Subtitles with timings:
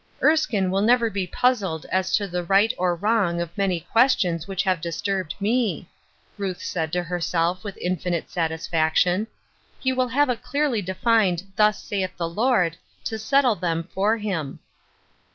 [0.23, 4.63] "Erskine will never be puzzled as to the right or wrong of many questions which
[4.63, 5.87] have disturbed me,"
[6.39, 9.27] Ruth said to herself with infinite satisfaction."
[9.79, 14.17] He will have a clearly de fined 'thus saith the Lord,' to settle them for
[14.17, 14.57] him."